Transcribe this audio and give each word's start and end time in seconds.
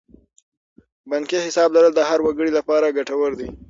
بانکي 1.09 1.37
حساب 1.47 1.69
لرل 1.75 1.93
د 1.95 2.01
هر 2.09 2.19
وګړي 2.23 2.51
لپاره 2.57 2.95
ګټور 2.97 3.31
دی. 3.39 3.47